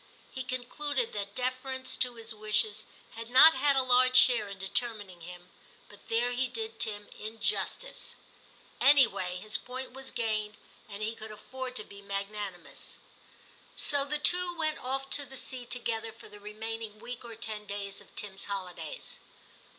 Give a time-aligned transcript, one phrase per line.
[0.31, 5.21] He concluded that deference to his wishes had not had a large share in determining
[5.21, 5.51] him,
[5.89, 8.15] but there he did Tim injustice.
[8.79, 10.57] Any way his point was gained,
[10.89, 12.97] and he could afford to be magnanimous;
[13.75, 14.85] so the two went T 274 TIM CHAP.
[14.89, 19.19] off to the sea together for the remaining week or ten days of Tim's holidays.